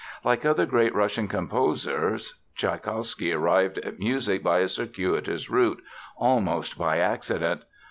[0.23, 5.83] Like other great Russian composers, Tschaikowsky arrived at music by a circuitous route,
[6.17, 7.61] almost by accident.